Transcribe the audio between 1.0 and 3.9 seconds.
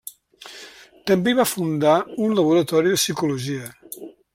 També hi va fundar un laboratori de psicologia.